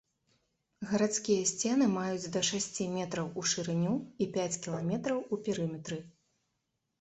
Гарадскія 0.91 1.41
сцены 1.49 1.85
маюць 1.97 2.31
да 2.35 2.41
шасці 2.49 2.87
метраў 2.95 3.29
у 3.43 3.45
шырыню 3.51 3.93
і 4.21 4.25
пяць 4.39 4.59
кіламетраў 4.65 5.19
у 5.23 5.35
перыметры. 5.51 6.01